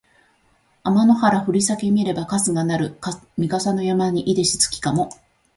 [0.81, 2.97] あまの原ふりさけ見ればかすがなる
[3.37, 5.11] み笠の山にいでし月かも